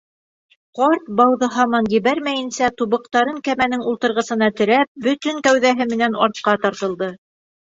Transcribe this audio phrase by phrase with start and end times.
[0.77, 7.13] Ҡарт, бауҙы һаман ебәрмәйенсә, тубыҡтарын кәмәнең ултырғысына терәп, бөтөн кәүҙәһе менән артҡа тартылды.